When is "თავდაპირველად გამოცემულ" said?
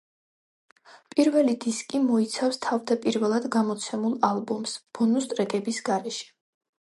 2.63-4.17